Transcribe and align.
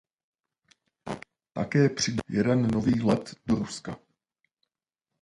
Také 1.53 1.89
přidala 1.89 2.21
jeden 2.29 2.67
nový 2.67 3.01
let 3.01 3.35
do 3.45 3.55
Ruska. 3.55 3.97